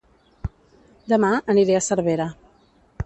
[1.13, 2.27] Dema aniré a Cervera